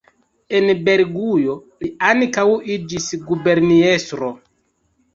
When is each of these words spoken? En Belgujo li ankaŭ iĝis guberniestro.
En 0.59 0.71
Belgujo 0.87 1.59
li 1.85 1.91
ankaŭ 2.13 2.49
iĝis 2.79 3.13
guberniestro. 3.31 4.37